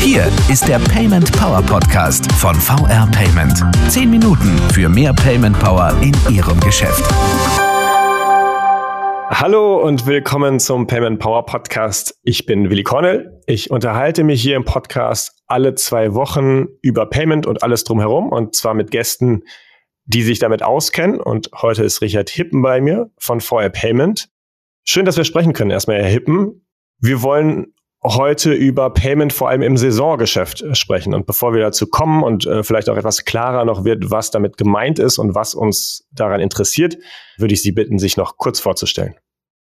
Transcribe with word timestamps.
Hier 0.00 0.26
ist 0.50 0.66
der 0.66 0.78
Payment 0.78 1.30
Power 1.32 1.60
Podcast 1.60 2.32
von 2.32 2.54
VR 2.54 3.06
Payment. 3.12 3.62
Zehn 3.90 4.08
Minuten 4.08 4.56
für 4.72 4.88
mehr 4.88 5.12
Payment 5.12 5.58
Power 5.58 5.94
in 6.00 6.14
Ihrem 6.34 6.58
Geschäft. 6.60 7.04
Hallo 9.28 9.82
und 9.86 10.06
willkommen 10.06 10.58
zum 10.58 10.86
Payment 10.86 11.18
Power 11.18 11.44
Podcast. 11.44 12.18
Ich 12.22 12.46
bin 12.46 12.70
Willi 12.70 12.84
Cornell. 12.84 13.42
Ich 13.46 13.70
unterhalte 13.70 14.24
mich 14.24 14.40
hier 14.40 14.56
im 14.56 14.64
Podcast 14.64 15.42
alle 15.46 15.74
zwei 15.74 16.14
Wochen 16.14 16.68
über 16.80 17.04
Payment 17.04 17.46
und 17.46 17.62
alles 17.62 17.84
drumherum 17.84 18.32
und 18.32 18.56
zwar 18.56 18.72
mit 18.72 18.90
Gästen, 18.90 19.42
die 20.06 20.22
sich 20.22 20.38
damit 20.38 20.62
auskennen. 20.62 21.20
Und 21.20 21.50
heute 21.60 21.84
ist 21.84 22.00
Richard 22.00 22.30
Hippen 22.30 22.62
bei 22.62 22.80
mir 22.80 23.10
von 23.18 23.42
VR 23.42 23.68
Payment. 23.68 24.30
Schön, 24.90 25.04
dass 25.04 25.18
wir 25.18 25.24
sprechen 25.24 25.52
können. 25.52 25.70
Erstmal, 25.70 25.98
Herr 25.98 26.08
Hippen. 26.08 26.66
Wir 26.98 27.20
wollen 27.20 27.74
heute 28.02 28.54
über 28.54 28.88
Payment 28.88 29.34
vor 29.34 29.50
allem 29.50 29.60
im 29.60 29.76
Saisongeschäft 29.76 30.62
äh, 30.62 30.74
sprechen. 30.74 31.12
Und 31.12 31.26
bevor 31.26 31.52
wir 31.52 31.60
dazu 31.60 31.88
kommen 31.88 32.22
und 32.22 32.46
äh, 32.46 32.62
vielleicht 32.62 32.88
auch 32.88 32.96
etwas 32.96 33.26
klarer 33.26 33.66
noch 33.66 33.84
wird, 33.84 34.10
was 34.10 34.30
damit 34.30 34.56
gemeint 34.56 34.98
ist 34.98 35.18
und 35.18 35.34
was 35.34 35.54
uns 35.54 36.08
daran 36.10 36.40
interessiert, 36.40 36.96
würde 37.36 37.52
ich 37.52 37.60
Sie 37.60 37.72
bitten, 37.72 37.98
sich 37.98 38.16
noch 38.16 38.38
kurz 38.38 38.60
vorzustellen. 38.60 39.14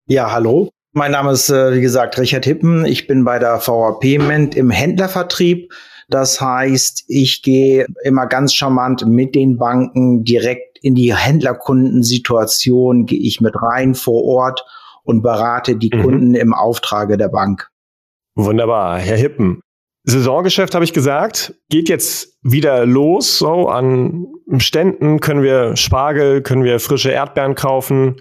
Ja, 0.05 0.31
hallo. 0.31 0.69
Mein 0.91 1.13
Name 1.13 1.31
ist, 1.31 1.49
äh, 1.49 1.73
wie 1.73 1.81
gesagt, 1.81 2.19
Richard 2.19 2.45
Hippen. 2.45 2.85
Ich 2.85 3.07
bin 3.07 3.25
bei 3.25 3.39
der 3.39 3.59
VR 3.59 3.97
Payment 3.99 4.53
im 4.53 4.69
Händlervertrieb. 4.69 5.73
Das 6.07 6.39
heißt, 6.39 7.05
ich 7.07 7.41
gehe 7.41 7.88
immer 8.03 8.27
ganz 8.27 8.53
charmant 8.53 9.07
mit 9.07 9.33
den 9.33 9.57
Banken 9.57 10.23
direkt 10.23 10.77
in 10.83 10.94
die 10.94 11.16
Händlerkundensituation, 11.16 13.07
gehe 13.07 13.21
ich 13.21 13.41
mit 13.41 13.55
rein 13.59 13.95
vor 13.95 14.23
Ort 14.23 14.63
und 15.03 15.21
berate 15.21 15.76
die 15.76 15.91
mhm. 15.94 16.02
Kunden 16.02 16.35
im 16.35 16.53
Auftrage 16.53 17.17
der 17.17 17.30
Bank. 17.30 17.70
Wunderbar, 18.35 18.99
Herr 18.99 19.17
Hippen. 19.17 19.61
Saisongeschäft 20.03 20.73
habe 20.73 20.86
ich 20.86 20.94
gesagt, 20.94 21.53
geht 21.69 21.89
jetzt 21.89 22.38
wieder 22.41 22.86
los. 22.86 23.38
So 23.38 23.67
an 23.67 24.28
Ständen 24.58 25.19
können 25.19 25.44
wir 25.44 25.75
Spargel, 25.75 26.41
können 26.41 26.64
wir 26.64 26.80
frische 26.80 27.11
Erdbeeren 27.11 27.56
kaufen. 27.56 28.16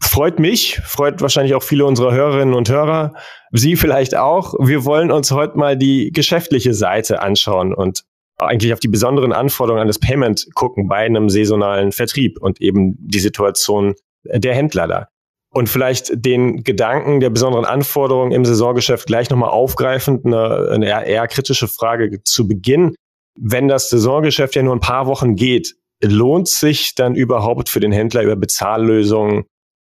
Freut 0.00 0.38
mich, 0.38 0.78
freut 0.84 1.20
wahrscheinlich 1.20 1.54
auch 1.54 1.62
viele 1.62 1.86
unserer 1.86 2.12
Hörerinnen 2.12 2.54
und 2.54 2.68
Hörer. 2.68 3.14
Sie 3.50 3.76
vielleicht 3.76 4.14
auch. 4.14 4.54
Wir 4.60 4.84
wollen 4.84 5.10
uns 5.10 5.30
heute 5.30 5.58
mal 5.58 5.76
die 5.76 6.10
geschäftliche 6.12 6.74
Seite 6.74 7.22
anschauen 7.22 7.74
und 7.74 8.04
eigentlich 8.38 8.72
auf 8.72 8.80
die 8.80 8.88
besonderen 8.88 9.32
Anforderungen 9.32 9.82
an 9.82 9.88
das 9.88 9.98
Payment 9.98 10.48
gucken 10.54 10.88
bei 10.88 10.96
einem 10.96 11.28
saisonalen 11.28 11.92
Vertrieb 11.92 12.40
und 12.40 12.60
eben 12.60 12.96
die 12.98 13.20
Situation 13.20 13.94
der 14.24 14.54
Händler 14.54 14.86
da 14.86 15.08
und 15.52 15.68
vielleicht 15.68 16.12
den 16.14 16.64
Gedanken 16.64 17.20
der 17.20 17.30
besonderen 17.30 17.66
Anforderungen 17.66 18.32
im 18.32 18.44
Saisongeschäft 18.44 19.06
gleich 19.06 19.28
nochmal 19.28 19.50
aufgreifend, 19.50 20.24
eine, 20.24 20.70
eine 20.72 20.86
eher, 20.86 21.04
eher 21.04 21.28
kritische 21.28 21.68
Frage 21.68 22.22
zu 22.24 22.48
Beginn. 22.48 22.94
Wenn 23.38 23.68
das 23.68 23.90
Saisongeschäft 23.90 24.56
ja 24.56 24.62
nur 24.62 24.74
ein 24.74 24.80
paar 24.80 25.06
Wochen 25.06 25.36
geht, 25.36 25.74
lohnt 26.02 26.48
sich 26.48 26.94
dann 26.94 27.14
überhaupt 27.14 27.68
für 27.68 27.80
den 27.80 27.92
Händler 27.92 28.22
über 28.22 28.34
Bezahllösungen, 28.34 29.44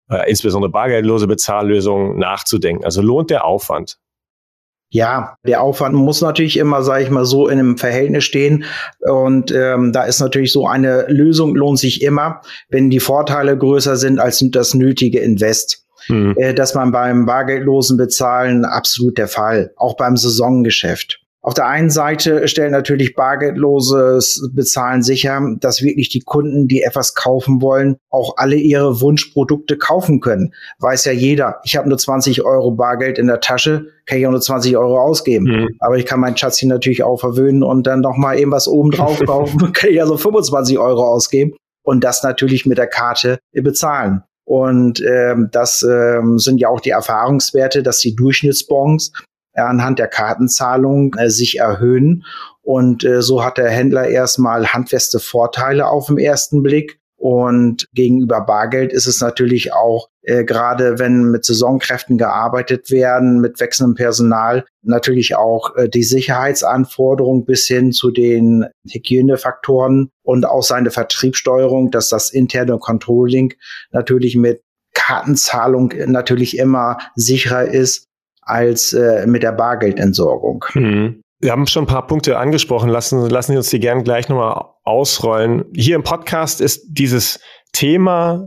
äh, 0.10 0.30
insbesondere 0.30 0.72
bargeldlose 0.72 1.28
Bezahllösungen, 1.28 2.20
nachzudenken? 2.20 2.84
Also 2.84 3.02
lohnt 3.02 3.30
der 3.30 3.46
Aufwand? 3.46 3.98
Ja, 4.94 5.38
der 5.44 5.64
Aufwand 5.64 5.96
muss 5.96 6.22
natürlich 6.22 6.56
immer, 6.56 6.84
sage 6.84 7.04
ich 7.04 7.10
mal, 7.10 7.26
so 7.26 7.48
in 7.48 7.58
einem 7.58 7.78
Verhältnis 7.80 8.26
stehen. 8.26 8.64
Und 9.00 9.52
ähm, 9.52 9.92
da 9.92 10.04
ist 10.04 10.20
natürlich 10.20 10.52
so 10.52 10.68
eine 10.68 11.08
Lösung 11.08 11.56
lohnt 11.56 11.80
sich 11.80 12.04
immer, 12.04 12.42
wenn 12.70 12.92
die 12.92 13.00
Vorteile 13.00 13.58
größer 13.58 13.96
sind 13.96 14.20
als 14.20 14.46
das 14.52 14.76
nötige 14.76 15.20
Invest. 15.20 15.84
Mhm. 16.10 16.36
Äh, 16.38 16.54
dass 16.54 16.76
man 16.76 16.92
beim 16.92 17.26
bargeldlosen 17.26 17.98
Bezahlen 17.98 18.66
absolut 18.66 19.18
der 19.18 19.28
Fall, 19.28 19.74
auch 19.78 19.98
beim 19.98 20.16
Saisongeschäft. 20.16 21.23
Auf 21.46 21.54
der 21.54 21.68
einen 21.68 21.90
Seite 21.90 22.48
stellen 22.48 22.72
natürlich 22.72 23.16
bargeldloses 23.16 24.50
Bezahlen 24.54 25.04
sicher, 25.04 25.42
dass 25.60 25.82
wirklich 25.82 26.08
die 26.08 26.22
Kunden, 26.22 26.70
die 26.70 26.84
etwas 26.84 27.16
kaufen 27.16 27.62
wollen, 27.62 27.98
auch 28.10 28.38
alle 28.38 28.56
ihre 28.56 29.02
Wunschprodukte 29.02 29.78
kaufen 29.78 30.22
können. 30.22 30.54
Weiß 30.80 31.04
ja 31.04 31.12
jeder, 31.12 31.60
ich 31.66 31.76
habe 31.76 31.90
nur 31.90 31.98
20 31.98 32.46
Euro 32.46 32.72
Bargeld 32.72 33.18
in 33.18 33.28
der 33.28 33.42
Tasche, 33.42 33.88
kann 34.06 34.20
ich 34.20 34.26
auch 34.26 34.32
nur 34.32 34.40
20 34.40 34.78
Euro 34.78 34.98
ausgeben. 35.02 35.46
Mhm. 35.46 35.70
Aber 35.80 35.98
ich 35.98 36.06
kann 36.06 36.22
mein 36.22 36.38
Schatzi 36.38 36.66
natürlich 36.66 37.04
auch 37.04 37.20
verwöhnen 37.20 37.62
und 37.62 37.88
dann 37.88 38.00
noch 38.00 38.16
mal 38.16 38.40
eben 38.40 38.52
was 38.52 38.70
oben 38.70 38.92
drauf 38.92 39.20
kaufen, 39.26 39.74
kann 39.74 39.90
ich 39.90 40.00
also 40.02 40.16
25 40.16 40.80
Euro 40.80 41.06
ausgeben 41.06 41.58
und 41.84 42.06
das 42.06 42.24
natürlich 42.24 42.66
mit 42.66 42.78
der 42.78 42.88
Karte 42.88 43.40
bezahlen. 43.52 44.24
Und 44.46 45.02
ähm, 45.02 45.50
das 45.52 45.84
ähm, 45.84 46.40
sind 46.40 46.60
ja 46.60 46.70
auch 46.70 46.80
die 46.80 46.92
Erfahrungswerte, 46.92 47.84
dass 47.84 48.00
die 48.00 48.16
Durchschnittsbons 48.16 49.12
anhand 49.54 50.00
der 50.00 50.08
Kartenzahlung 50.08 51.16
äh, 51.16 51.30
sich 51.30 51.60
erhöhen. 51.60 52.26
Und 52.62 53.04
äh, 53.04 53.22
so 53.22 53.44
hat 53.44 53.58
der 53.58 53.70
Händler 53.70 54.08
erstmal 54.08 54.68
handfeste 54.68 55.20
Vorteile 55.20 55.88
auf 55.88 56.08
den 56.08 56.18
ersten 56.18 56.64
Blick. 56.64 57.00
Und 57.18 57.88
gegenüber 57.94 58.42
Bargeld 58.42 58.92
ist 58.92 59.08
es 59.08 59.22
natürlich 59.22 59.72
auch, 59.72 60.10
äh, 60.24 60.44
gerade 60.44 61.00
wenn 61.00 61.32
mit 61.32 61.46
Saisonkräften 61.46 62.18
gearbeitet 62.18 62.92
werden, 62.92 63.40
mit 63.40 63.62
wechselndem 63.62 63.96
Personal, 63.96 64.66
natürlich 64.82 65.36
auch 65.36 65.74
äh, 65.78 65.88
die 65.88 66.04
Sicherheitsanforderung 66.04 67.46
bis 67.46 67.66
hin 67.66 67.94
zu 67.94 68.12
den 68.12 68.66
Hygienefaktoren 68.90 70.10
und 70.24 70.46
auch 70.46 70.64
seine 70.64 70.92
Vertriebssteuerung, 70.92 71.92
dass 71.92 72.10
das 72.10 72.30
interne 72.30 72.78
Controlling 72.78 73.54
natürlich 73.92 74.36
mit 74.36 74.62
Kartenzahlung 74.94 75.94
natürlich 76.08 76.58
immer 76.58 76.98
sicherer 77.16 77.66
ist 77.66 78.08
als 78.46 78.94
äh, 78.94 79.26
mit 79.28 79.44
der 79.44 79.52
Bargeldentsorgung. 79.52 80.66
Mhm. 80.74 81.22
Wir 81.40 81.52
haben 81.52 81.68
schon 81.68 81.84
ein 81.84 81.88
paar 81.88 82.08
Punkte 82.08 82.38
angesprochen. 82.38 82.90
Lassen, 82.90 83.30
lassen 83.30 83.52
Sie 83.52 83.58
uns 83.58 83.70
die 83.70 83.80
gerne 83.80 84.04
gleich 84.04 84.30
nochmal 84.30 84.64
ausrollen. 84.84 85.66
Hier 85.76 85.96
im 85.96 86.04
Podcast 86.04 86.62
ist 86.62 86.86
dieses 86.90 87.42
Thema, 87.74 88.46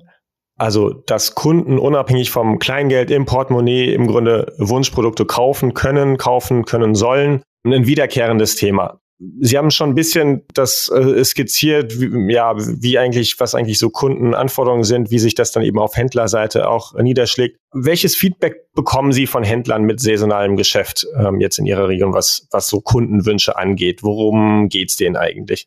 also 0.57 0.91
dass 1.07 1.35
Kunden 1.35 1.79
unabhängig 1.79 2.31
vom 2.31 2.59
Kleingeld 2.59 3.11
im 3.11 3.27
Portemonnaie 3.27 3.93
im 3.93 4.07
Grunde 4.07 4.55
Wunschprodukte 4.59 5.27
kaufen 5.27 5.75
können, 5.75 6.17
kaufen 6.17 6.65
können 6.65 6.95
sollen, 6.95 7.43
ein 7.67 7.87
wiederkehrendes 7.87 8.57
Thema. 8.57 8.99
Sie 9.19 9.57
haben 9.57 9.71
schon 9.71 9.91
ein 9.91 9.95
bisschen 9.95 10.43
das 10.53 10.91
äh, 10.91 11.25
skizziert, 11.25 11.99
wie, 12.01 12.33
ja, 12.33 12.55
wie 12.57 12.99
eigentlich, 12.99 13.41
was 13.41 13.55
eigentlich 13.55 13.79
so 13.79 13.89
Kundenanforderungen 13.89 14.85
sind, 14.85 15.11
wie 15.11 15.19
sich 15.19 15.35
das 15.35 15.53
dann 15.53 15.63
eben 15.63 15.79
auf 15.79 15.97
Händlerseite 15.97 16.69
auch 16.69 16.93
niederschlägt. 16.95 17.59
Welches 17.73 18.15
Feedback 18.15 18.73
bekommen 18.75 19.13
Sie 19.13 19.27
von 19.27 19.43
Händlern 19.43 19.85
mit 19.85 20.01
saisonalem 20.01 20.57
Geschäft 20.57 21.07
ähm, 21.19 21.41
jetzt 21.41 21.59
in 21.59 21.65
Ihrer 21.65 21.89
Region, 21.89 22.13
was, 22.13 22.47
was 22.51 22.69
so 22.69 22.83
Kundenwünsche 22.83 23.57
angeht? 23.57 24.03
Worum 24.03 24.69
geht's 24.69 24.97
denen 24.97 25.17
eigentlich? 25.17 25.67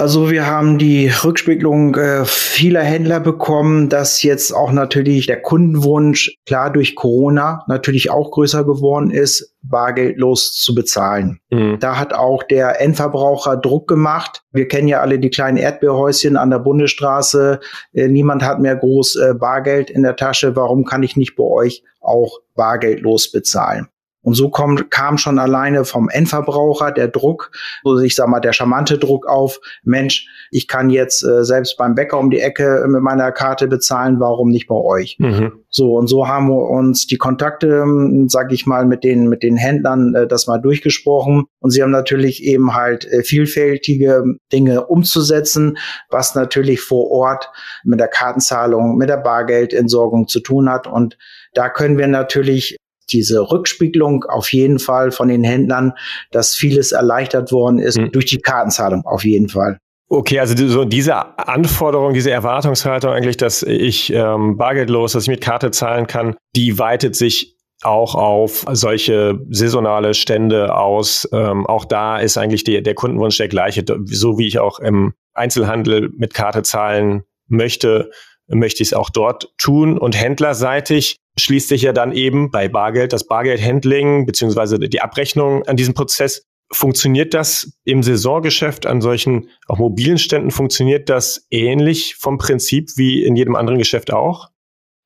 Also 0.00 0.30
wir 0.30 0.46
haben 0.46 0.78
die 0.78 1.12
Rückspiegelung 1.24 1.94
äh, 1.96 2.24
vieler 2.24 2.80
Händler 2.80 3.20
bekommen, 3.20 3.90
dass 3.90 4.22
jetzt 4.22 4.50
auch 4.50 4.72
natürlich 4.72 5.26
der 5.26 5.42
Kundenwunsch 5.42 6.38
klar 6.46 6.72
durch 6.72 6.96
Corona 6.96 7.64
natürlich 7.68 8.10
auch 8.10 8.30
größer 8.30 8.64
geworden 8.64 9.10
ist, 9.10 9.54
bargeldlos 9.60 10.54
zu 10.54 10.74
bezahlen. 10.74 11.40
Mhm. 11.50 11.80
Da 11.80 11.98
hat 11.98 12.14
auch 12.14 12.42
der 12.42 12.80
Endverbraucher 12.80 13.58
Druck 13.58 13.88
gemacht. 13.88 14.42
Wir 14.52 14.68
kennen 14.68 14.88
ja 14.88 15.02
alle 15.02 15.18
die 15.18 15.28
kleinen 15.28 15.58
Erdbeerhäuschen 15.58 16.38
an 16.38 16.48
der 16.48 16.60
Bundesstraße. 16.60 17.60
Äh, 17.92 18.08
niemand 18.08 18.42
hat 18.42 18.58
mehr 18.58 18.76
groß 18.76 19.16
äh, 19.16 19.34
Bargeld 19.34 19.90
in 19.90 20.02
der 20.02 20.16
Tasche. 20.16 20.56
Warum 20.56 20.86
kann 20.86 21.02
ich 21.02 21.18
nicht 21.18 21.36
bei 21.36 21.44
euch 21.44 21.84
auch 22.00 22.38
bargeldlos 22.54 23.30
bezahlen? 23.30 23.88
Und 24.22 24.34
so 24.34 24.50
kommt, 24.50 24.90
kam 24.90 25.16
schon 25.16 25.38
alleine 25.38 25.84
vom 25.84 26.08
Endverbraucher 26.08 26.92
der 26.92 27.08
Druck, 27.08 27.50
so 27.84 27.98
ich 27.98 28.14
sag 28.14 28.28
mal, 28.28 28.40
der 28.40 28.52
charmante 28.52 28.98
Druck 28.98 29.26
auf, 29.26 29.60
Mensch, 29.82 30.26
ich 30.50 30.68
kann 30.68 30.90
jetzt 30.90 31.24
äh, 31.24 31.44
selbst 31.44 31.76
beim 31.78 31.94
Bäcker 31.94 32.18
um 32.18 32.30
die 32.30 32.40
Ecke 32.40 32.84
mit 32.88 33.02
meiner 33.02 33.32
Karte 33.32 33.66
bezahlen, 33.66 34.20
warum 34.20 34.50
nicht 34.50 34.66
bei 34.66 34.74
euch? 34.74 35.16
Mhm. 35.18 35.52
So, 35.70 35.94
und 35.96 36.08
so 36.08 36.26
haben 36.26 36.48
wir 36.48 36.68
uns 36.68 37.06
die 37.06 37.16
Kontakte, 37.16 37.82
hm, 37.82 38.28
sag 38.28 38.52
ich 38.52 38.66
mal, 38.66 38.84
mit 38.84 39.04
den, 39.04 39.28
mit 39.28 39.42
den 39.42 39.56
Händlern 39.56 40.14
äh, 40.14 40.26
das 40.26 40.46
mal 40.46 40.58
durchgesprochen. 40.58 41.44
Und 41.60 41.70
sie 41.70 41.82
haben 41.82 41.90
natürlich 41.90 42.42
eben 42.42 42.74
halt 42.74 43.04
äh, 43.06 43.22
vielfältige 43.22 44.24
Dinge 44.52 44.86
umzusetzen, 44.86 45.78
was 46.10 46.34
natürlich 46.34 46.80
vor 46.80 47.10
Ort 47.10 47.50
mit 47.84 48.00
der 48.00 48.08
Kartenzahlung, 48.08 48.96
mit 48.96 49.08
der 49.08 49.18
Bargeldentsorgung 49.18 50.28
zu 50.28 50.40
tun 50.40 50.68
hat. 50.68 50.86
Und 50.86 51.16
da 51.54 51.68
können 51.68 51.96
wir 51.96 52.08
natürlich 52.08 52.76
diese 53.12 53.50
Rückspiegelung 53.50 54.24
auf 54.24 54.52
jeden 54.52 54.78
Fall 54.78 55.10
von 55.10 55.28
den 55.28 55.44
Händlern, 55.44 55.92
dass 56.30 56.54
vieles 56.54 56.92
erleichtert 56.92 57.52
worden 57.52 57.78
ist 57.78 57.98
mhm. 57.98 58.12
durch 58.12 58.26
die 58.26 58.38
Kartenzahlung 58.38 59.04
auf 59.04 59.24
jeden 59.24 59.48
Fall. 59.48 59.78
Okay, 60.12 60.40
also 60.40 60.56
so 60.66 60.84
diese 60.84 61.38
Anforderung, 61.38 62.14
diese 62.14 62.32
Erwartungshaltung 62.32 63.12
eigentlich, 63.12 63.36
dass 63.36 63.62
ich 63.62 64.12
ähm, 64.12 64.56
bargeldlos, 64.56 65.12
dass 65.12 65.22
ich 65.24 65.28
mit 65.28 65.40
Karte 65.40 65.70
zahlen 65.70 66.08
kann, 66.08 66.34
die 66.56 66.80
weitet 66.80 67.14
sich 67.14 67.56
auch 67.82 68.14
auf 68.14 68.64
solche 68.72 69.38
saisonale 69.50 70.14
Stände 70.14 70.74
aus. 70.74 71.28
Ähm, 71.32 71.64
auch 71.66 71.84
da 71.84 72.18
ist 72.18 72.36
eigentlich 72.38 72.64
die, 72.64 72.82
der 72.82 72.94
Kundenwunsch 72.94 73.36
der 73.36 73.48
gleiche. 73.48 73.84
So 74.06 74.36
wie 74.36 74.48
ich 74.48 74.58
auch 74.58 74.80
im 74.80 75.14
Einzelhandel 75.32 76.10
mit 76.16 76.34
Karte 76.34 76.62
zahlen 76.62 77.22
möchte, 77.46 78.10
möchte 78.48 78.82
ich 78.82 78.90
es 78.90 78.94
auch 78.94 79.10
dort 79.10 79.54
tun. 79.58 79.96
Und 79.96 80.20
händlerseitig 80.20 81.16
schließt 81.42 81.68
sich 81.68 81.82
ja 81.82 81.92
dann 81.92 82.12
eben 82.12 82.50
bei 82.50 82.68
Bargeld 82.68 83.12
das 83.12 83.26
Bargeldhandling 83.26 84.26
beziehungsweise 84.26 84.78
die 84.78 85.00
Abrechnung 85.00 85.64
an 85.64 85.76
diesem 85.76 85.94
Prozess. 85.94 86.44
Funktioniert 86.72 87.34
das 87.34 87.72
im 87.84 88.02
Saisongeschäft 88.02 88.86
an 88.86 89.00
solchen 89.00 89.48
auch 89.66 89.78
mobilen 89.78 90.18
Ständen? 90.18 90.52
Funktioniert 90.52 91.08
das 91.08 91.46
ähnlich 91.50 92.14
vom 92.16 92.38
Prinzip 92.38 92.90
wie 92.96 93.24
in 93.24 93.34
jedem 93.34 93.56
anderen 93.56 93.78
Geschäft 93.78 94.12
auch? 94.12 94.50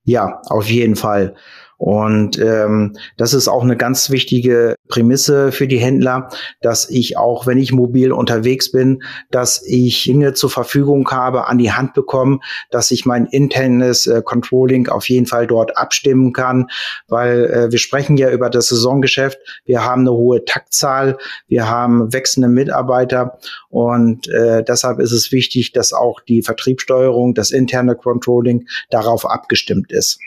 Ja, 0.05 0.43
auf 0.49 0.69
jeden 0.69 0.97
Fall. 0.97 1.35
Und 1.77 2.39
ähm, 2.39 2.97
das 3.17 3.35
ist 3.35 3.49
auch 3.49 3.63
eine 3.63 3.77
ganz 3.77 4.11
wichtige 4.11 4.77
Prämisse 4.89 5.53
für 5.53 5.67
die 5.67 5.79
Händler, 5.79 6.29
dass 6.63 6.89
ich 6.89 7.17
auch, 7.17 7.47
wenn 7.47 7.59
ich 7.59 7.73
mobil 7.73 8.13
unterwegs 8.13 8.71
bin, 8.71 9.03
dass 9.31 9.63
ich 9.67 10.05
Dinge 10.05 10.35
zur 10.35 10.51
Verfügung 10.51 11.11
habe, 11.11 11.49
an 11.49 11.59
die 11.59 11.73
Hand 11.73 11.95
bekomme, 11.95 12.39
dass 12.71 12.91
ich 12.91 13.07
mein 13.07 13.27
internes 13.27 14.07
äh, 14.07 14.23
Controlling 14.25 14.89
auf 14.89 15.09
jeden 15.09 15.27
Fall 15.27 15.47
dort 15.47 15.77
abstimmen 15.77 16.33
kann, 16.33 16.69
weil 17.09 17.45
äh, 17.45 17.73
wir 17.73 17.79
sprechen 17.79 18.17
ja 18.17 18.31
über 18.31 18.51
das 18.51 18.69
Saisongeschäft. 18.69 19.39
Wir 19.65 19.85
haben 19.85 20.03
eine 20.03 20.13
hohe 20.13 20.45
Taktzahl, 20.45 21.19
wir 21.49 21.69
haben 21.69 22.13
wechselnde 22.13 22.49
Mitarbeiter 22.49 23.39
und 23.69 24.29
äh, 24.29 24.63
deshalb 24.63 25.01
ist 25.01 25.13
es 25.13 25.33
wichtig, 25.33 25.73
dass 25.73 25.93
auch 25.93 26.21
die 26.21 26.43
Vertriebssteuerung, 26.43 27.35
das 27.35 27.51
interne 27.51 27.97
Controlling 27.97 28.67
darauf 28.91 29.29
abgestimmt 29.29 29.91
ist. 29.91 30.21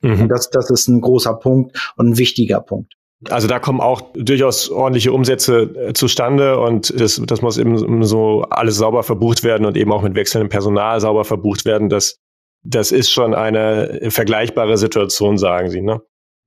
Mhm. 0.00 0.28
Das, 0.28 0.50
das 0.50 0.70
ist 0.70 0.88
ein 0.88 1.00
großer 1.00 1.34
Punkt 1.34 1.92
und 1.96 2.10
ein 2.10 2.18
wichtiger 2.18 2.60
Punkt. 2.60 2.94
Also 3.28 3.48
da 3.48 3.58
kommen 3.58 3.80
auch 3.80 4.00
durchaus 4.14 4.70
ordentliche 4.70 5.12
Umsätze 5.12 5.62
äh, 5.62 5.92
zustande 5.92 6.58
und 6.58 6.98
das, 6.98 7.20
das 7.26 7.42
muss 7.42 7.58
eben 7.58 8.02
so 8.02 8.42
alles 8.48 8.76
sauber 8.76 9.02
verbucht 9.02 9.44
werden 9.44 9.66
und 9.66 9.76
eben 9.76 9.92
auch 9.92 10.02
mit 10.02 10.14
wechselndem 10.14 10.48
Personal 10.48 11.00
sauber 11.00 11.24
verbucht 11.24 11.66
werden. 11.66 11.90
Das, 11.90 12.16
das 12.62 12.92
ist 12.92 13.10
schon 13.10 13.34
eine 13.34 14.08
vergleichbare 14.08 14.78
Situation, 14.78 15.36
sagen 15.36 15.68
Sie, 15.70 15.82
ne? 15.82 16.00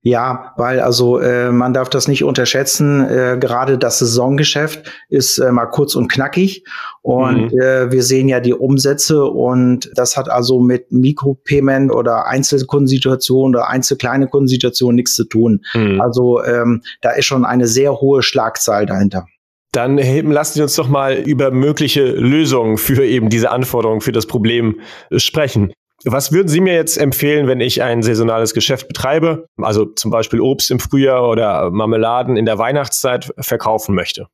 Ja, 0.06 0.52
weil 0.58 0.80
also 0.80 1.18
äh, 1.18 1.50
man 1.50 1.72
darf 1.72 1.88
das 1.88 2.08
nicht 2.08 2.24
unterschätzen. 2.24 3.08
Äh, 3.08 3.38
gerade 3.40 3.78
das 3.78 4.00
Saisongeschäft 4.00 4.82
ist 5.08 5.38
äh, 5.38 5.50
mal 5.50 5.64
kurz 5.64 5.94
und 5.94 6.08
knackig 6.12 6.62
und 7.00 7.52
mhm. 7.52 7.58
äh, 7.58 7.90
wir 7.90 8.02
sehen 8.02 8.28
ja 8.28 8.40
die 8.40 8.52
Umsätze 8.52 9.24
und 9.24 9.90
das 9.94 10.18
hat 10.18 10.28
also 10.28 10.60
mit 10.60 10.92
Mikropayment 10.92 11.90
oder 11.90 12.26
Einzelkundensituation 12.26 13.56
oder 13.56 13.70
einzelkleine 13.70 14.28
Kundensituation 14.28 14.94
nichts 14.94 15.14
zu 15.14 15.24
tun. 15.24 15.64
Mhm. 15.72 16.02
Also 16.02 16.44
ähm, 16.44 16.82
da 17.00 17.12
ist 17.12 17.24
schon 17.24 17.46
eine 17.46 17.66
sehr 17.66 17.98
hohe 17.98 18.22
Schlagzahl 18.22 18.84
dahinter. 18.84 19.26
Dann 19.72 19.96
lassen 19.96 20.54
Sie 20.54 20.62
uns 20.62 20.76
doch 20.76 20.88
mal 20.88 21.14
über 21.14 21.50
mögliche 21.50 22.04
Lösungen 22.04 22.76
für 22.76 23.06
eben 23.06 23.30
diese 23.30 23.50
Anforderungen, 23.50 24.02
für 24.02 24.12
das 24.12 24.26
Problem 24.26 24.80
sprechen. 25.16 25.72
Was 26.04 26.32
würden 26.32 26.48
Sie 26.48 26.60
mir 26.60 26.74
jetzt 26.74 26.98
empfehlen, 26.98 27.46
wenn 27.46 27.60
ich 27.60 27.82
ein 27.82 28.02
saisonales 28.02 28.52
Geschäft 28.52 28.88
betreibe, 28.88 29.46
also 29.56 29.86
zum 29.86 30.10
Beispiel 30.10 30.40
Obst 30.40 30.70
im 30.70 30.78
Frühjahr 30.78 31.28
oder 31.28 31.70
Marmeladen 31.70 32.36
in 32.36 32.44
der 32.44 32.58
Weihnachtszeit 32.58 33.32
verkaufen 33.38 33.94
möchte? 33.94 34.28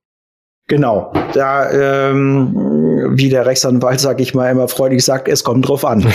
Genau, 0.70 1.12
da 1.34 1.68
ähm, 1.72 2.54
wie 3.10 3.28
der 3.28 3.44
Rechtsanwalt, 3.44 3.98
sag 3.98 4.20
ich 4.20 4.34
mal 4.34 4.48
immer 4.50 4.68
freudig 4.68 5.04
sagt, 5.04 5.26
es 5.26 5.42
kommt 5.42 5.68
drauf 5.68 5.84
an. 5.84 6.04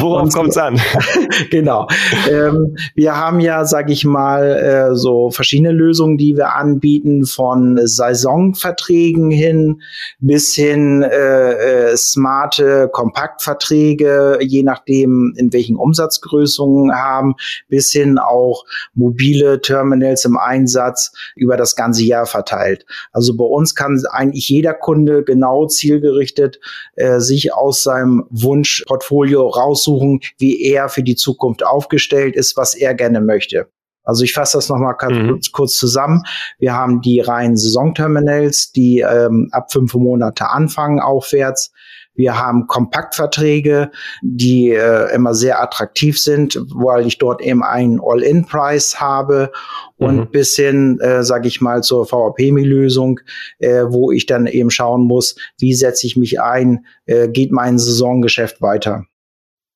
Worauf 0.00 0.32
kommt 0.32 0.50
es 0.50 0.56
an? 0.56 0.80
genau. 1.50 1.88
Ähm, 2.30 2.76
wir 2.94 3.16
haben 3.16 3.40
ja, 3.40 3.64
sag 3.64 3.90
ich 3.90 4.04
mal, 4.04 4.44
äh, 4.44 4.94
so 4.94 5.30
verschiedene 5.30 5.72
Lösungen, 5.72 6.16
die 6.16 6.36
wir 6.36 6.54
anbieten, 6.54 7.24
von 7.24 7.78
Saisonverträgen 7.82 9.30
hin 9.30 9.82
bis 10.18 10.54
hin 10.54 11.02
äh, 11.02 11.90
äh, 11.90 11.96
smarte 11.96 12.88
Kompaktverträge, 12.92 14.38
je 14.40 14.62
nachdem, 14.62 15.34
in 15.36 15.52
welchen 15.52 15.76
Umsatzgrößungen 15.76 16.94
haben, 16.94 17.34
bis 17.68 17.90
hin 17.92 18.18
auch 18.18 18.64
mobile 18.94 19.60
Terminals 19.60 20.24
im 20.24 20.36
Einsatz 20.36 21.12
über 21.36 21.56
das 21.56 21.76
ganze 21.90 22.04
Jahr 22.04 22.26
verteilt. 22.26 22.86
Also 23.12 23.36
bei 23.36 23.44
uns 23.44 23.74
kann 23.74 24.00
eigentlich 24.10 24.48
jeder 24.48 24.74
Kunde 24.74 25.24
genau 25.24 25.66
zielgerichtet 25.66 26.60
äh, 26.94 27.18
sich 27.18 27.52
aus 27.52 27.82
seinem 27.82 28.24
Wunschportfolio 28.30 29.48
raussuchen, 29.48 30.20
wie 30.38 30.62
er 30.62 30.88
für 30.88 31.02
die 31.02 31.16
Zukunft 31.16 31.64
aufgestellt 31.66 32.36
ist, 32.36 32.56
was 32.56 32.74
er 32.74 32.94
gerne 32.94 33.20
möchte. 33.20 33.66
Also 34.04 34.24
ich 34.24 34.32
fasse 34.32 34.58
das 34.58 34.68
nochmal 34.68 34.94
mhm. 35.08 35.28
kurz, 35.28 35.52
kurz 35.52 35.76
zusammen. 35.76 36.22
Wir 36.58 36.74
haben 36.74 37.00
die 37.00 37.20
reinen 37.20 37.56
Saisonterminals, 37.56 38.72
die 38.72 39.00
ähm, 39.00 39.48
ab 39.52 39.72
fünf 39.72 39.94
Monate 39.94 40.48
anfangen 40.48 41.00
aufwärts. 41.00 41.72
Wir 42.14 42.38
haben 42.38 42.66
Kompaktverträge, 42.66 43.90
die 44.22 44.70
äh, 44.70 45.14
immer 45.14 45.34
sehr 45.34 45.62
attraktiv 45.62 46.20
sind, 46.20 46.60
weil 46.74 47.06
ich 47.06 47.18
dort 47.18 47.40
eben 47.40 47.62
einen 47.62 48.00
All-In-Preis 48.02 49.00
habe 49.00 49.52
und 49.96 50.16
mhm. 50.16 50.30
bis 50.30 50.56
hin, 50.56 50.98
äh, 51.00 51.22
sage 51.22 51.48
ich 51.48 51.60
mal, 51.60 51.82
zur 51.82 52.10
VAP-Lösung, 52.10 53.20
äh, 53.58 53.84
wo 53.88 54.10
ich 54.10 54.26
dann 54.26 54.46
eben 54.46 54.70
schauen 54.70 55.02
muss, 55.02 55.36
wie 55.58 55.74
setze 55.74 56.06
ich 56.06 56.16
mich 56.16 56.40
ein, 56.40 56.84
äh, 57.06 57.28
geht 57.28 57.52
mein 57.52 57.78
Saisongeschäft 57.78 58.60
weiter. 58.60 59.04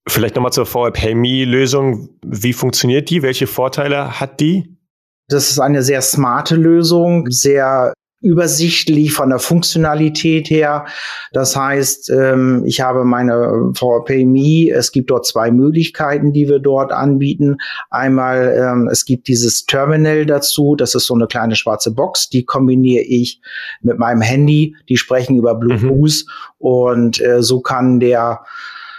Vielleicht 0.06 0.34
nochmal 0.36 0.52
zur 0.52 0.66
VAP-Lösung. 0.66 2.10
Wie 2.24 2.52
funktioniert 2.52 3.08
die? 3.08 3.22
Welche 3.22 3.46
Vorteile 3.46 4.20
hat 4.20 4.40
die? 4.40 4.76
Das 5.28 5.50
ist 5.50 5.58
eine 5.58 5.82
sehr 5.82 6.02
smarte 6.02 6.56
Lösung, 6.56 7.30
sehr 7.30 7.94
übersichtlich 8.24 9.12
von 9.12 9.28
der 9.28 9.38
Funktionalität 9.38 10.48
her. 10.48 10.86
Das 11.32 11.54
heißt, 11.54 12.10
ähm, 12.10 12.62
ich 12.64 12.80
habe 12.80 13.04
meine 13.04 13.70
VPMI, 13.74 14.72
es 14.74 14.92
gibt 14.92 15.10
dort 15.10 15.26
zwei 15.26 15.50
Möglichkeiten, 15.50 16.32
die 16.32 16.48
wir 16.48 16.58
dort 16.58 16.90
anbieten. 16.90 17.58
Einmal, 17.90 18.56
ähm, 18.58 18.88
es 18.90 19.04
gibt 19.04 19.28
dieses 19.28 19.66
Terminal 19.66 20.24
dazu, 20.24 20.74
das 20.74 20.94
ist 20.94 21.06
so 21.06 21.14
eine 21.14 21.26
kleine 21.26 21.54
schwarze 21.54 21.90
Box, 21.90 22.30
die 22.30 22.44
kombiniere 22.44 23.04
ich 23.04 23.42
mit 23.82 23.98
meinem 23.98 24.22
Handy, 24.22 24.74
die 24.88 24.96
sprechen 24.96 25.36
über 25.36 25.54
Bluetooth 25.54 26.24
mhm. 26.24 26.66
und 26.66 27.20
äh, 27.20 27.42
so 27.42 27.60
kann 27.60 28.00
der 28.00 28.40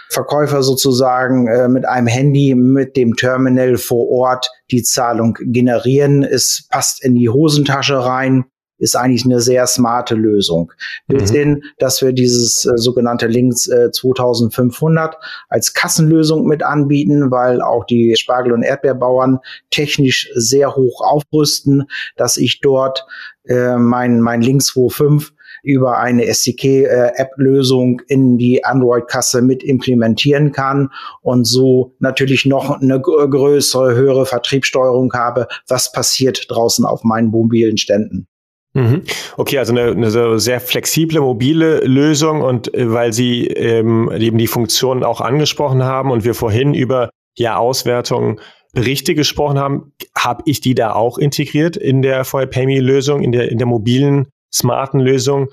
Verkäufer 0.08 0.62
sozusagen 0.62 1.48
äh, 1.48 1.68
mit 1.68 1.84
einem 1.84 2.06
Handy 2.06 2.54
mit 2.54 2.96
dem 2.96 3.16
Terminal 3.16 3.76
vor 3.76 4.08
Ort 4.08 4.48
die 4.70 4.84
Zahlung 4.84 5.36
generieren. 5.40 6.22
Es 6.22 6.68
passt 6.70 7.04
in 7.04 7.16
die 7.16 7.28
Hosentasche 7.28 7.98
rein 8.04 8.44
ist 8.78 8.96
eigentlich 8.96 9.24
eine 9.24 9.40
sehr 9.40 9.66
smarte 9.66 10.14
Lösung. 10.14 10.72
Bis 11.06 11.32
mhm. 11.32 11.36
hin, 11.36 11.62
dass 11.78 12.02
wir 12.02 12.12
dieses 12.12 12.64
äh, 12.64 12.76
sogenannte 12.76 13.26
Links 13.26 13.68
äh, 13.68 13.90
2500 13.90 15.16
als 15.48 15.74
Kassenlösung 15.74 16.46
mit 16.46 16.62
anbieten, 16.62 17.30
weil 17.30 17.62
auch 17.62 17.84
die 17.84 18.14
Spargel- 18.16 18.52
und 18.52 18.62
Erdbeerbauern 18.62 19.38
technisch 19.70 20.30
sehr 20.34 20.76
hoch 20.76 21.00
aufrüsten, 21.00 21.84
dass 22.16 22.36
ich 22.36 22.60
dort 22.60 23.06
äh, 23.44 23.76
mein, 23.76 24.20
mein 24.20 24.42
Links 24.42 24.70
25 24.70 25.36
über 25.62 25.98
eine 25.98 26.26
SDK-App-Lösung 26.26 28.00
äh, 28.00 28.14
in 28.14 28.38
die 28.38 28.64
Android-Kasse 28.64 29.42
mit 29.42 29.64
implementieren 29.64 30.52
kann 30.52 30.90
und 31.22 31.44
so 31.44 31.94
natürlich 31.98 32.46
noch 32.46 32.80
eine 32.80 33.00
größere, 33.00 33.96
höhere 33.96 34.26
Vertriebssteuerung 34.26 35.12
habe, 35.12 35.48
was 35.66 35.90
passiert 35.90 36.46
draußen 36.48 36.84
auf 36.84 37.02
meinen 37.02 37.28
mobilen 37.28 37.78
Ständen. 37.78 38.28
Mhm. 38.76 39.04
Okay, 39.38 39.56
also 39.56 39.72
eine, 39.72 39.92
eine 39.92 40.38
sehr 40.38 40.60
flexible, 40.60 41.20
mobile 41.20 41.80
Lösung 41.80 42.42
und 42.42 42.74
äh, 42.74 42.92
weil 42.92 43.14
Sie 43.14 43.46
ähm, 43.46 44.12
eben 44.12 44.36
die 44.36 44.46
Funktionen 44.46 45.02
auch 45.02 45.22
angesprochen 45.22 45.82
haben 45.82 46.10
und 46.10 46.24
wir 46.24 46.34
vorhin 46.34 46.74
über 46.74 47.08
ja 47.38 47.56
Auswertungen 47.56 48.38
Berichte 48.74 49.14
gesprochen 49.14 49.58
haben, 49.58 49.92
habe 50.14 50.42
ich 50.44 50.60
die 50.60 50.74
da 50.74 50.92
auch 50.92 51.16
integriert 51.16 51.78
in 51.78 52.02
der 52.02 52.26
VPayMe-Lösung, 52.26 53.22
in 53.22 53.32
der, 53.32 53.50
in 53.50 53.56
der 53.56 53.66
mobilen, 53.66 54.26
smarten 54.52 55.00
Lösung, 55.00 55.48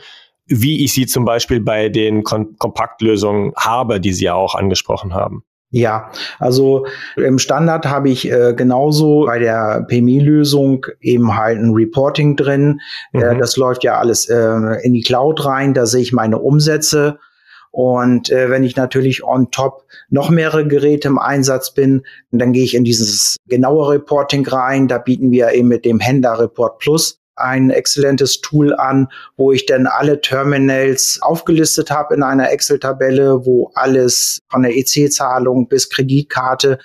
wie 0.46 0.84
ich 0.84 0.92
sie 0.92 1.06
zum 1.06 1.24
Beispiel 1.24 1.62
bei 1.62 1.88
den 1.88 2.24
Kom 2.24 2.58
Kompaktlösungen 2.58 3.54
habe, 3.56 4.02
die 4.02 4.12
Sie 4.12 4.26
ja 4.26 4.34
auch 4.34 4.56
angesprochen 4.56 5.14
haben. 5.14 5.46
Ja, 5.76 6.12
also 6.38 6.86
im 7.16 7.40
Standard 7.40 7.88
habe 7.88 8.08
ich 8.08 8.32
äh, 8.32 8.54
genauso 8.56 9.26
bei 9.26 9.40
der 9.40 9.84
PMI-Lösung 9.90 10.86
eben 11.02 11.36
halt 11.36 11.58
ein 11.58 11.72
Reporting 11.74 12.36
drin. 12.36 12.80
Äh, 13.12 13.18
mhm. 13.18 13.24
Äh, 13.24 13.38
das 13.40 13.58
läuft 13.58 13.84
ja 13.84 13.98
alles 13.98 14.30
äh, 14.30 14.36
in 14.84 14.94
die 14.94 15.02
Cloud 15.02 15.44
rein, 15.44 15.74
da 15.74 15.88
sehe 15.88 16.04
ich 16.04 16.14
meine 16.14 16.38
Umsätze. 16.38 17.18
Und 17.72 18.30
äh, 18.30 18.52
wenn 18.52 18.64
ich 18.64 18.76
natürlich 18.76 19.24
on 19.24 19.50
top 19.50 19.88
noch 20.12 20.30
mehrere 20.30 20.68
Geräte 20.68 21.08
im 21.08 21.18
Einsatz 21.18 21.74
bin, 21.74 22.04
dann 22.30 22.54
gehe 22.54 22.64
ich 22.64 22.76
in 22.76 22.84
dieses 22.84 23.38
genaue 23.48 23.94
Reporting 23.94 24.48
rein. 24.48 24.88
Da 24.88 25.00
bieten 25.00 25.32
wir 25.32 25.54
eben 25.54 25.70
mit 25.70 25.86
dem 25.86 26.00
Händler 26.00 26.40
Report 26.40 26.78
Plus 26.78 27.23
ein 27.36 27.70
exzellentes 27.70 28.42
Tool 28.42 28.74
an, 28.74 29.08
wo 29.38 29.52
ich 29.52 29.66
dann 29.66 29.88
alle 29.88 30.22
Terminals 30.22 31.20
aufgelistet 31.22 31.92
habe 31.92 32.16
in 32.16 32.24
einer 32.24 32.52
Excel-Tabelle, 32.52 33.46
wo 33.46 33.72
alles 33.76 34.42
von 34.50 34.64
der 34.64 34.76
EC-Zahlung 34.76 35.68
bis 35.68 35.90
Kreditkarte 35.90 36.80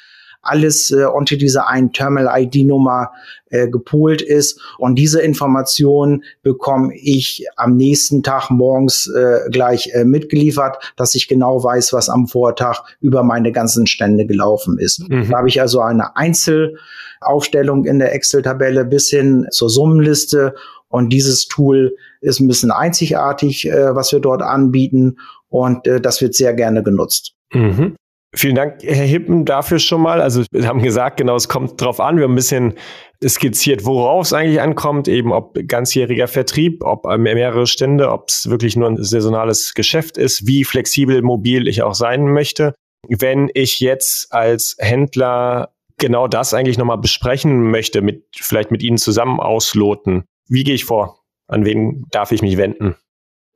alles 0.49 0.91
äh, 0.91 1.05
unter 1.05 1.37
dieser 1.37 1.69
einen 1.69 1.93
Terminal-ID-Nummer 1.93 3.11
äh, 3.51 3.69
gepolt 3.69 4.23
ist. 4.23 4.61
Und 4.79 4.97
diese 4.97 5.21
Information 5.21 6.25
bekomme 6.43 6.93
ich 6.95 7.47
am 7.57 7.77
nächsten 7.77 8.23
Tag 8.23 8.51
morgens 8.51 9.11
äh, 9.15 9.49
gleich 9.51 9.91
äh, 9.95 10.05
mitgeliefert, 10.05 10.93
dass 10.97 11.15
ich 11.15 11.29
genau 11.29 11.63
weiß, 11.63 11.93
was 11.93 12.09
am 12.09 12.27
Vortag 12.27 12.83
über 13.01 13.23
meine 13.23 13.53
ganzen 13.53 13.87
Stände 13.87 14.27
gelaufen 14.27 14.79
ist. 14.79 15.09
Mhm. 15.09 15.31
Da 15.31 15.39
habe 15.39 15.49
ich 15.49 15.61
also 15.61 15.81
eine 15.81 16.17
Einzelaufstellung 16.17 17.85
in 17.85 17.99
der 17.99 18.15
Excel-Tabelle 18.15 18.85
bis 18.85 19.09
hin 19.09 19.47
zur 19.51 19.71
Summenliste. 19.71 20.55
Und 20.89 21.11
dieses 21.11 21.49
Tool 21.49 21.97
ist 22.21 22.41
ein 22.41 22.49
bisschen 22.49 22.71
einzigartig, 22.71 23.69
äh, 23.69 23.95
was 23.95 24.13
wir 24.13 24.21
dort 24.21 24.43
anbieten. 24.43 25.17
Und 25.49 25.87
äh, 25.87 26.01
das 26.01 26.21
wird 26.21 26.35
sehr 26.35 26.55
gerne 26.55 26.83
genutzt. 26.83 27.35
Mhm. 27.53 27.97
Vielen 28.35 28.57
Dank, 28.57 28.83
Herr 28.83 29.07
Hippen, 29.07 29.47
dafür 29.47 29.79
schon 29.79 30.03
mal. 30.03 30.21
Also 30.21 30.45
wir 30.51 30.67
haben 30.67 30.83
gesagt, 30.83 31.17
genau, 31.17 31.35
es 31.35 31.49
kommt 31.49 31.81
drauf 31.81 31.99
an. 31.99 32.19
Wir 32.19 32.25
haben 32.25 32.33
ein 32.33 32.37
bisschen 32.37 32.75
skizziert, 33.27 33.87
worauf 33.87 34.27
es 34.27 34.33
eigentlich 34.35 34.61
ankommt, 34.61 35.09
eben 35.09 35.33
ob 35.33 35.59
ganzjähriger 35.67 36.29
Vertrieb, 36.29 36.85
ob 36.85 37.07
mehrere 37.07 37.67
Stände, 37.67 38.11
ob 38.11 38.29
es 38.29 38.51
wirklich 38.51 38.77
nur 38.77 38.89
ein 38.89 39.03
saisonales 39.03 39.73
Geschäft 39.73 40.19
ist, 40.19 40.47
wie 40.47 40.65
flexibel, 40.65 41.23
mobil 41.23 41.69
ich 41.69 41.83
auch 41.83 41.95
sein 41.95 42.31
möchte. 42.31 42.75
Wenn 43.09 43.51
ich 43.55 43.81
jetzt 43.81 44.33
als 44.33 44.77
Händler 44.79 45.73
genau 45.97 46.29
das 46.29 46.53
eigentlich 46.53 46.77
nochmal 46.77 46.99
besprechen 46.99 47.71
möchte, 47.71 48.03
mit, 48.03 48.25
vielleicht 48.37 48.71
mit 48.71 48.83
Ihnen 48.83 48.99
zusammen 48.99 49.41
ausloten, 49.41 50.25
wie 50.49 50.65
gehe 50.65 50.75
ich 50.75 50.85
vor? 50.85 51.25
An 51.49 51.65
wen 51.65 52.05
darf 52.11 52.31
ich 52.31 52.43
mich 52.43 52.59
wenden? 52.59 52.95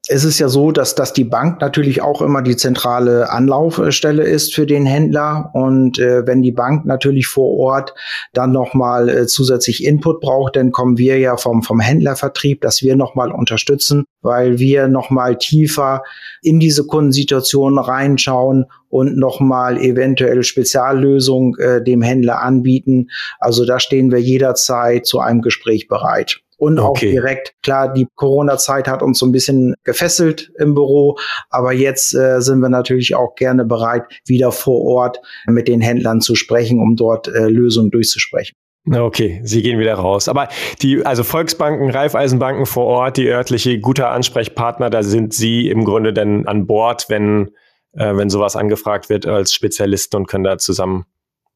Es 0.08 0.24
ist 0.24 0.40
ja 0.40 0.48
so, 0.48 0.72
dass, 0.72 0.96
dass 0.96 1.12
die 1.12 1.22
Bank 1.22 1.60
natürlich 1.60 2.02
auch 2.02 2.22
immer 2.22 2.42
die 2.42 2.56
zentrale 2.56 3.30
Anlaufstelle 3.30 4.24
ist 4.24 4.52
für 4.52 4.66
den 4.66 4.84
Händler. 4.84 5.50
Und 5.54 6.00
äh, 6.00 6.26
wenn 6.26 6.42
die 6.42 6.50
Bank 6.50 6.84
natürlich 6.84 7.28
vor 7.28 7.56
Ort 7.56 7.94
dann 8.32 8.50
nochmal 8.50 9.08
äh, 9.08 9.26
zusätzlich 9.28 9.84
Input 9.84 10.20
braucht, 10.20 10.56
dann 10.56 10.72
kommen 10.72 10.98
wir 10.98 11.18
ja 11.20 11.36
vom, 11.36 11.62
vom 11.62 11.78
Händlervertrieb, 11.78 12.62
dass 12.62 12.82
wir 12.82 12.96
nochmal 12.96 13.30
unterstützen, 13.30 14.04
weil 14.22 14.58
wir 14.58 14.88
nochmal 14.88 15.38
tiefer 15.38 16.02
in 16.42 16.58
diese 16.58 16.84
Kundensituation 16.84 17.78
reinschauen 17.78 18.66
und 18.88 19.16
nochmal 19.16 19.78
eventuell 19.78 20.42
Speziallösungen 20.42 21.56
äh, 21.60 21.82
dem 21.82 22.02
Händler 22.02 22.42
anbieten. 22.42 23.06
Also 23.38 23.64
da 23.64 23.78
stehen 23.78 24.10
wir 24.10 24.20
jederzeit 24.20 25.06
zu 25.06 25.20
einem 25.20 25.42
Gespräch 25.42 25.86
bereit 25.86 26.42
und 26.62 26.78
okay. 26.78 26.88
auch 26.88 26.98
direkt. 26.98 27.54
Klar, 27.64 27.92
die 27.92 28.06
Corona-Zeit 28.14 28.86
hat 28.86 29.02
uns 29.02 29.18
so 29.18 29.26
ein 29.26 29.32
bisschen 29.32 29.74
gefesselt 29.82 30.52
im 30.60 30.74
Büro, 30.74 31.18
aber 31.50 31.72
jetzt 31.72 32.14
äh, 32.14 32.40
sind 32.40 32.60
wir 32.60 32.68
natürlich 32.68 33.16
auch 33.16 33.34
gerne 33.34 33.64
bereit, 33.64 34.04
wieder 34.26 34.52
vor 34.52 34.80
Ort 34.82 35.20
mit 35.46 35.66
den 35.66 35.80
Händlern 35.80 36.20
zu 36.20 36.36
sprechen, 36.36 36.78
um 36.78 36.94
dort 36.94 37.26
äh, 37.26 37.48
Lösungen 37.48 37.90
durchzusprechen. 37.90 38.54
Okay, 38.88 39.40
Sie 39.42 39.62
gehen 39.62 39.80
wieder 39.80 39.94
raus. 39.94 40.28
Aber 40.28 40.48
die, 40.82 41.04
also 41.04 41.24
Volksbanken, 41.24 41.90
Raiffeisenbanken 41.90 42.66
vor 42.66 42.86
Ort, 42.86 43.16
die 43.16 43.26
örtliche 43.26 43.80
guter 43.80 44.10
Ansprechpartner, 44.10 44.88
da 44.88 45.02
sind 45.02 45.34
Sie 45.34 45.68
im 45.68 45.84
Grunde 45.84 46.12
dann 46.12 46.46
an 46.46 46.68
Bord, 46.68 47.06
wenn, 47.08 47.50
äh, 47.92 48.14
wenn 48.14 48.30
sowas 48.30 48.54
angefragt 48.54 49.08
wird 49.08 49.26
als 49.26 49.52
Spezialisten 49.52 50.16
und 50.16 50.26
können 50.28 50.44
da 50.44 50.58
zusammen 50.58 51.06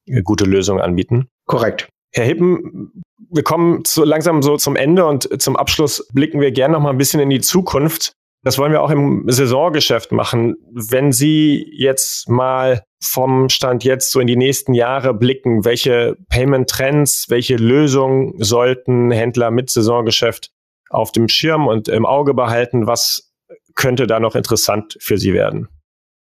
äh, 0.06 0.22
gute 0.22 0.46
Lösungen 0.46 0.80
anbieten. 0.80 1.28
Korrekt. 1.46 1.88
Herr 2.12 2.24
Hippen, 2.24 3.04
wir 3.30 3.42
kommen 3.42 3.84
zu, 3.84 4.04
langsam 4.04 4.42
so 4.42 4.56
zum 4.56 4.76
Ende 4.76 5.06
und 5.06 5.40
zum 5.40 5.56
Abschluss 5.56 6.06
blicken 6.12 6.40
wir 6.40 6.52
gerne 6.52 6.74
noch 6.74 6.80
mal 6.80 6.90
ein 6.90 6.98
bisschen 6.98 7.20
in 7.20 7.30
die 7.30 7.40
Zukunft. 7.40 8.12
Das 8.42 8.58
wollen 8.58 8.72
wir 8.72 8.82
auch 8.82 8.90
im 8.90 9.24
Saisongeschäft 9.26 10.12
machen. 10.12 10.54
Wenn 10.70 11.10
Sie 11.10 11.66
jetzt 11.76 12.28
mal 12.28 12.84
vom 13.02 13.48
Stand 13.48 13.82
jetzt 13.82 14.12
so 14.12 14.20
in 14.20 14.26
die 14.26 14.36
nächsten 14.36 14.72
Jahre 14.72 15.14
blicken, 15.14 15.64
welche 15.64 16.16
Payment 16.28 16.70
Trends, 16.70 17.26
welche 17.28 17.56
Lösungen 17.56 18.34
sollten 18.38 19.10
Händler 19.10 19.50
mit 19.50 19.70
Saisongeschäft 19.70 20.50
auf 20.90 21.10
dem 21.10 21.28
Schirm 21.28 21.66
und 21.66 21.88
im 21.88 22.06
Auge 22.06 22.34
behalten? 22.34 22.86
Was 22.86 23.32
könnte 23.74 24.06
da 24.06 24.20
noch 24.20 24.36
interessant 24.36 24.96
für 25.00 25.18
Sie 25.18 25.34
werden? 25.34 25.68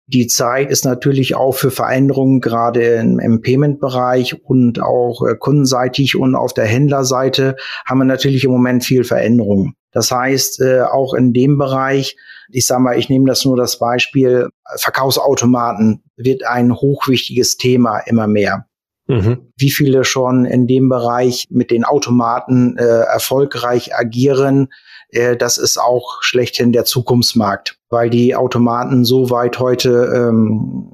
Die 0.08 0.28
Zeit 0.28 0.70
ist 0.70 0.86
natürlich 0.86 1.36
auch 1.36 1.54
für 1.54 1.72
Veränderungen 1.72 2.40
gerade 2.40 2.82
im, 2.96 3.20
im 3.20 3.42
Payment-Bereich 3.42 4.44
und 4.44 4.82
auch 4.82 5.26
äh, 5.26 5.36
kundenseitig 5.36 6.16
und 6.16 6.36
auf 6.36 6.54
der 6.54 6.66
Händlerseite 6.66 7.56
haben 7.86 7.98
wir 8.00 8.06
natürlich 8.06 8.44
im 8.44 8.52
Moment 8.52 8.84
viel 8.84 9.04
Veränderungen. 9.04 9.76
Das 9.92 10.12
heißt, 10.12 10.62
äh, 10.62 10.82
auch 10.82 11.14
in 11.14 11.34
dem 11.34 11.58
Bereich, 11.58 12.18
ich 12.52 12.68
sage 12.68 12.82
mal, 12.82 13.00
ich 13.00 13.10
nehme 13.10 13.28
das 13.28 13.46
nur 13.46 13.58
das 13.58 13.80
Beispiel, 13.80 14.50
Verkaufsautomaten 14.76 16.04
wird 16.18 16.46
ein 16.46 16.76
hochwichtiges 16.76 17.58
Thema 17.58 18.00
immer 18.00 18.28
mehr. 18.28 18.68
Mhm. 19.08 19.52
Wie 19.56 19.70
viele 19.72 20.04
schon 20.04 20.46
in 20.46 20.68
dem 20.68 20.90
Bereich 20.90 21.46
mit 21.50 21.72
den 21.72 21.84
Automaten 21.84 22.78
äh, 22.78 22.84
erfolgreich 22.84 23.96
agieren, 23.96 24.68
äh, 25.16 25.38
das 25.38 25.58
ist 25.58 25.78
auch 25.78 26.22
schlechthin 26.22 26.72
der 26.72 26.86
Zukunftsmarkt, 26.86 27.78
weil 27.90 28.10
die 28.10 28.36
Automaten 28.36 29.06
so 29.06 29.30
weit 29.30 29.60
heute 29.60 30.12
ähm, 30.16 30.92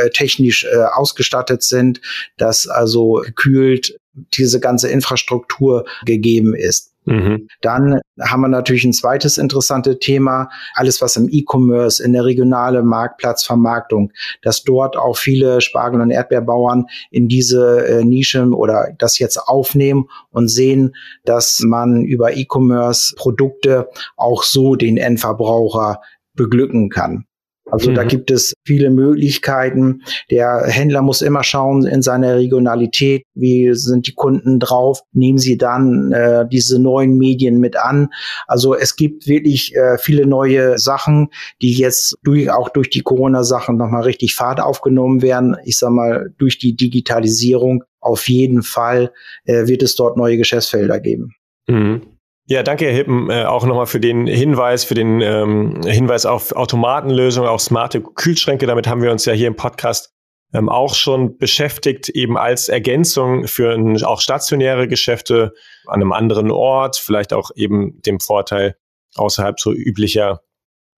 äh, 0.00 0.10
technisch 0.10 0.64
äh, 0.64 0.84
ausgestattet 0.94 1.62
sind, 1.62 2.00
dass 2.36 2.68
also 2.68 3.22
gekühlt 3.24 3.98
diese 4.34 4.60
ganze 4.60 4.88
Infrastruktur 4.88 5.84
gegeben 6.04 6.54
ist. 6.54 6.93
Mhm. 7.04 7.48
Dann 7.60 8.00
haben 8.20 8.40
wir 8.40 8.48
natürlich 8.48 8.84
ein 8.84 8.92
zweites 8.92 9.38
interessantes 9.38 9.98
Thema, 10.00 10.48
alles 10.74 11.02
was 11.02 11.16
im 11.16 11.28
E-Commerce, 11.30 12.02
in 12.02 12.12
der 12.12 12.24
regionale 12.24 12.82
Marktplatzvermarktung, 12.82 14.12
dass 14.42 14.64
dort 14.64 14.96
auch 14.96 15.16
viele 15.16 15.60
Spargel- 15.60 16.00
und 16.00 16.10
Erdbeerbauern 16.10 16.86
in 17.10 17.28
diese 17.28 17.86
äh, 17.86 18.04
Nische 18.04 18.44
oder 18.48 18.88
das 18.98 19.18
jetzt 19.18 19.36
aufnehmen 19.36 20.08
und 20.30 20.48
sehen, 20.48 20.94
dass 21.24 21.60
man 21.60 22.04
über 22.04 22.36
E-Commerce 22.36 23.14
Produkte 23.16 23.88
auch 24.16 24.42
so 24.42 24.74
den 24.76 24.96
Endverbraucher 24.96 26.00
beglücken 26.34 26.90
kann. 26.90 27.26
Also 27.70 27.90
mhm. 27.90 27.94
da 27.94 28.04
gibt 28.04 28.30
es 28.30 28.54
viele 28.64 28.90
Möglichkeiten. 28.90 30.02
Der 30.30 30.64
Händler 30.66 31.02
muss 31.02 31.22
immer 31.22 31.42
schauen 31.42 31.86
in 31.86 32.02
seiner 32.02 32.36
Regionalität, 32.36 33.24
wie 33.34 33.72
sind 33.74 34.06
die 34.06 34.14
Kunden 34.14 34.60
drauf, 34.60 35.00
nehmen 35.12 35.38
sie 35.38 35.56
dann 35.56 36.12
äh, 36.12 36.46
diese 36.46 36.78
neuen 36.78 37.16
Medien 37.16 37.58
mit 37.60 37.76
an. 37.76 38.08
Also 38.46 38.74
es 38.74 38.96
gibt 38.96 39.26
wirklich 39.26 39.74
äh, 39.74 39.96
viele 39.98 40.26
neue 40.26 40.78
Sachen, 40.78 41.28
die 41.62 41.72
jetzt 41.72 42.16
durch, 42.22 42.50
auch 42.50 42.68
durch 42.68 42.90
die 42.90 43.02
Corona-Sachen 43.02 43.76
nochmal 43.76 44.02
richtig 44.02 44.34
Fahrt 44.34 44.60
aufgenommen 44.60 45.22
werden. 45.22 45.56
Ich 45.64 45.78
sag 45.78 45.90
mal, 45.90 46.32
durch 46.38 46.58
die 46.58 46.76
Digitalisierung 46.76 47.84
auf 48.00 48.28
jeden 48.28 48.62
Fall 48.62 49.12
äh, 49.44 49.66
wird 49.66 49.82
es 49.82 49.96
dort 49.96 50.16
neue 50.16 50.36
Geschäftsfelder 50.36 51.00
geben. 51.00 51.34
Mhm. 51.66 52.02
Ja, 52.46 52.62
danke, 52.62 52.84
Herr 52.84 52.92
Hippen, 52.92 53.30
äh, 53.30 53.44
auch 53.44 53.64
nochmal 53.64 53.86
für 53.86 54.00
den 54.00 54.26
Hinweis, 54.26 54.84
für 54.84 54.94
den 54.94 55.22
ähm, 55.22 55.80
Hinweis 55.86 56.26
auf 56.26 56.52
Automatenlösungen, 56.52 57.48
auf 57.48 57.62
smarte 57.62 58.02
Kühlschränke. 58.02 58.66
Damit 58.66 58.86
haben 58.86 59.00
wir 59.00 59.10
uns 59.12 59.24
ja 59.24 59.32
hier 59.32 59.48
im 59.48 59.56
Podcast 59.56 60.10
ähm, 60.52 60.68
auch 60.68 60.94
schon 60.94 61.38
beschäftigt, 61.38 62.10
eben 62.10 62.36
als 62.36 62.68
Ergänzung 62.68 63.46
für 63.46 63.72
ein, 63.72 64.02
auch 64.04 64.20
stationäre 64.20 64.88
Geschäfte 64.88 65.54
an 65.86 66.02
einem 66.02 66.12
anderen 66.12 66.50
Ort, 66.50 66.96
vielleicht 66.96 67.32
auch 67.32 67.50
eben 67.56 68.02
dem 68.02 68.20
Vorteil, 68.20 68.76
außerhalb 69.16 69.58
so 69.58 69.72
üblicher 69.72 70.42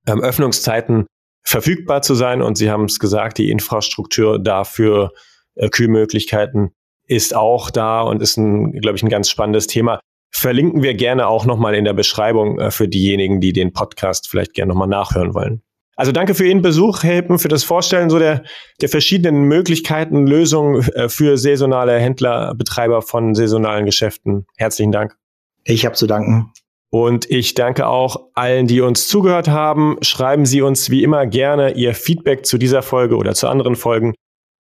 ähm, 0.08 0.20
Öffnungszeiten 0.20 1.06
verfügbar 1.44 2.02
zu 2.02 2.16
sein. 2.16 2.42
Und 2.42 2.58
Sie 2.58 2.72
haben 2.72 2.86
es 2.86 2.98
gesagt, 2.98 3.38
die 3.38 3.50
Infrastruktur 3.50 4.40
dafür, 4.40 5.12
äh, 5.54 5.68
Kühlmöglichkeiten 5.68 6.72
ist 7.06 7.36
auch 7.36 7.70
da 7.70 8.00
und 8.00 8.20
ist 8.20 8.36
ein, 8.36 8.72
glaube 8.80 8.96
ich, 8.96 9.02
ein 9.04 9.08
ganz 9.08 9.30
spannendes 9.30 9.68
Thema. 9.68 10.00
Verlinken 10.32 10.82
wir 10.82 10.94
gerne 10.94 11.26
auch 11.26 11.46
nochmal 11.46 11.74
in 11.74 11.84
der 11.84 11.94
Beschreibung 11.94 12.58
äh, 12.58 12.70
für 12.70 12.88
diejenigen, 12.88 13.40
die 13.40 13.52
den 13.52 13.72
Podcast 13.72 14.28
vielleicht 14.28 14.54
gerne 14.54 14.70
nochmal 14.70 14.88
nachhören 14.88 15.34
wollen. 15.34 15.62
Also 15.96 16.12
danke 16.12 16.34
für 16.34 16.46
Ihren 16.46 16.60
Besuch, 16.60 17.02
Herr 17.02 17.14
Hippen, 17.14 17.38
für 17.38 17.48
das 17.48 17.64
Vorstellen 17.64 18.10
so 18.10 18.18
der, 18.18 18.44
der 18.82 18.90
verschiedenen 18.90 19.44
Möglichkeiten, 19.44 20.26
Lösungen 20.26 20.86
äh, 20.92 21.08
für 21.08 21.38
saisonale 21.38 21.98
Händler, 21.98 22.54
Betreiber 22.54 23.00
von 23.00 23.34
saisonalen 23.34 23.86
Geschäften. 23.86 24.46
Herzlichen 24.58 24.92
Dank. 24.92 25.16
Ich 25.64 25.86
habe 25.86 25.94
zu 25.94 26.06
danken. 26.06 26.52
Und 26.90 27.28
ich 27.30 27.54
danke 27.54 27.86
auch 27.86 28.28
allen, 28.34 28.66
die 28.66 28.80
uns 28.80 29.08
zugehört 29.08 29.48
haben. 29.48 29.96
Schreiben 30.02 30.46
Sie 30.46 30.62
uns 30.62 30.90
wie 30.90 31.02
immer 31.02 31.26
gerne 31.26 31.72
Ihr 31.72 31.94
Feedback 31.94 32.46
zu 32.46 32.58
dieser 32.58 32.82
Folge 32.82 33.16
oder 33.16 33.34
zu 33.34 33.48
anderen 33.48 33.74
Folgen 33.74 34.14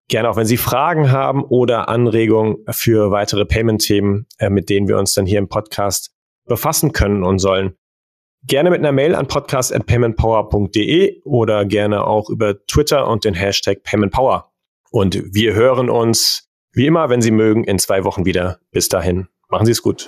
Gerne 0.08 0.30
auch, 0.30 0.36
wenn 0.36 0.46
Sie 0.46 0.58
Fragen 0.58 1.12
haben 1.12 1.44
oder 1.44 1.90
Anregungen 1.90 2.58
für 2.70 3.10
weitere 3.10 3.46
Payment-Themen, 3.46 4.28
äh, 4.38 4.50
mit 4.52 4.70
denen 4.70 4.88
wir 4.88 5.00
uns 5.00 5.14
dann 5.14 5.26
hier 5.26 5.40
im 5.40 5.50
Podcast 5.50 6.12
befassen 6.46 6.92
können 6.92 7.24
und 7.24 7.40
sollen. 7.40 7.76
Gerne 8.44 8.70
mit 8.70 8.80
einer 8.80 8.92
Mail 8.92 9.16
an 9.16 9.28
podcast.paymentpower.de 9.28 11.24
oder 11.24 11.66
gerne 11.66 12.06
auch 12.06 12.30
über 12.30 12.64
Twitter 12.68 13.08
und 13.08 13.26
den 13.26 13.34
Hashtag 13.34 13.82
paymentpower. 13.84 14.52
Und 14.92 15.34
wir 15.34 15.56
hören 15.56 15.90
uns 15.90 16.48
wie 16.72 16.86
immer, 16.86 17.10
wenn 17.10 17.22
Sie 17.22 17.32
mögen, 17.32 17.64
in 17.64 17.80
zwei 17.80 18.04
Wochen 18.04 18.26
wieder. 18.26 18.60
Bis 18.72 18.90
dahin, 18.90 19.28
machen 19.50 19.66
Sie 19.66 19.72
es 19.72 19.82
gut. 19.82 20.08